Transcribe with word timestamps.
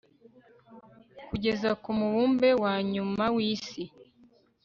kugeza 1.27 1.69
ku 1.81 1.89
mubumbe 1.99 2.49
wa 2.63 2.73
nyuma 2.91 3.23
wisi 3.35 3.83